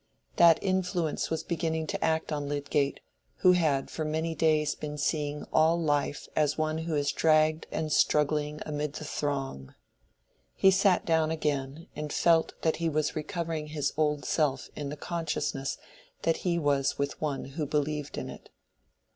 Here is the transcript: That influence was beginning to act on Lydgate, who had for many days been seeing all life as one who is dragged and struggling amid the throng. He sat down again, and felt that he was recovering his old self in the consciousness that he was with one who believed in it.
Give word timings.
That 0.37 0.57
influence 0.63 1.29
was 1.29 1.43
beginning 1.43 1.85
to 1.85 2.03
act 2.03 2.31
on 2.31 2.49
Lydgate, 2.49 3.01
who 3.45 3.51
had 3.51 3.91
for 3.91 4.03
many 4.03 4.33
days 4.33 4.73
been 4.73 4.97
seeing 4.97 5.43
all 5.53 5.79
life 5.79 6.27
as 6.35 6.57
one 6.57 6.79
who 6.79 6.95
is 6.95 7.11
dragged 7.11 7.67
and 7.71 7.91
struggling 7.91 8.61
amid 8.65 8.93
the 8.93 9.05
throng. 9.05 9.75
He 10.55 10.71
sat 10.71 11.05
down 11.05 11.29
again, 11.29 11.85
and 11.95 12.11
felt 12.11 12.59
that 12.63 12.77
he 12.77 12.89
was 12.89 13.15
recovering 13.15 13.67
his 13.67 13.93
old 13.95 14.25
self 14.25 14.71
in 14.75 14.89
the 14.89 14.97
consciousness 14.97 15.77
that 16.23 16.37
he 16.37 16.57
was 16.57 16.97
with 16.97 17.21
one 17.21 17.45
who 17.45 17.67
believed 17.67 18.17
in 18.17 18.27
it. 18.27 18.49